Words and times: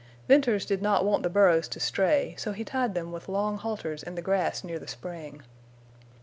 Venters 0.27 0.65
did 0.65 0.81
not 0.81 1.05
want 1.05 1.21
the 1.21 1.29
burros 1.29 1.67
to 1.67 1.79
stray, 1.79 2.33
so 2.35 2.53
he 2.53 2.63
tied 2.65 2.95
them 2.95 3.11
with 3.11 3.29
long 3.29 3.59
halters 3.59 4.01
in 4.01 4.15
the 4.15 4.21
grass 4.23 4.63
near 4.63 4.79
the 4.79 4.87
spring. 4.87 5.43